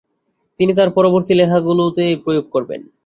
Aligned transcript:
তিনি 0.59 0.71
তাঁর 0.77 0.89
পরবর্তী 0.97 1.33
লেখাগুলোতে 1.33 2.05
প্রয়োগ 2.23 2.45
করবেন। 2.51 2.81